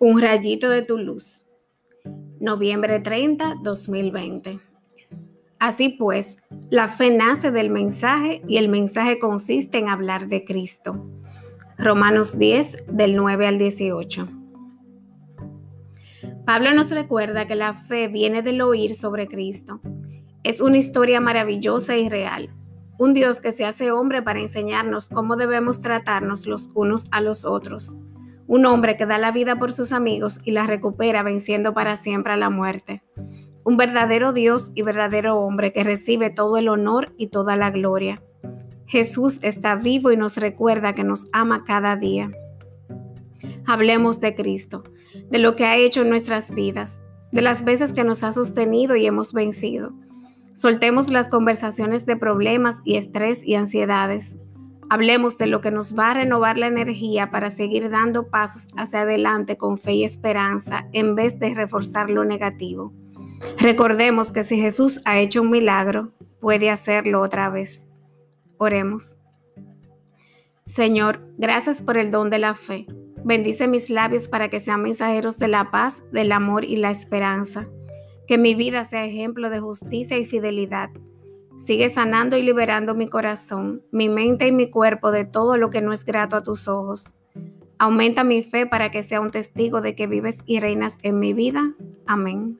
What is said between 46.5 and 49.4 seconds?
vidas, de las veces que nos ha sostenido y hemos